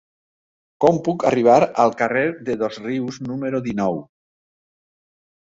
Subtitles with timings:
[0.85, 4.03] Com puc arribar al carrer de Dosrius número dinou?